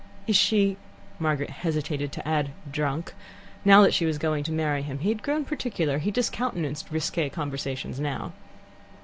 [0.25, 0.77] "Is she"
[1.19, 3.13] Margaret hesitated to add "drunk."
[3.63, 5.99] Now that she was going to marry him, he had grown particular.
[5.99, 8.31] He discountenanced risque conversations now.